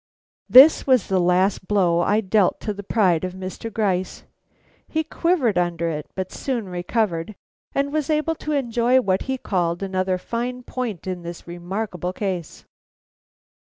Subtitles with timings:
[0.49, 3.71] This was the last blow I dealt to the pride of Mr.
[3.71, 4.23] Gryce.
[4.87, 7.35] He quivered under it, but soon recovered,
[7.75, 12.65] and was able to enjoy what he called another fine point in this remarkable case.